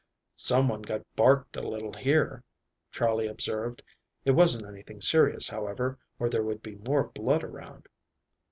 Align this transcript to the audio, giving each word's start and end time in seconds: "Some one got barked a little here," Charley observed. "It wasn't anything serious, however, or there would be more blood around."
"Some 0.39 0.67
one 0.67 0.81
got 0.81 1.05
barked 1.15 1.55
a 1.55 1.61
little 1.61 1.93
here," 1.93 2.43
Charley 2.91 3.27
observed. 3.27 3.83
"It 4.25 4.31
wasn't 4.31 4.65
anything 4.65 4.99
serious, 4.99 5.49
however, 5.49 5.99
or 6.17 6.27
there 6.27 6.41
would 6.41 6.63
be 6.63 6.77
more 6.87 7.09
blood 7.09 7.43
around." 7.43 7.87